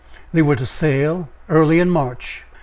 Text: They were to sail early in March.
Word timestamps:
They 0.33 0.41
were 0.41 0.55
to 0.55 0.65
sail 0.65 1.29
early 1.47 1.79
in 1.79 1.91
March. 1.91 2.43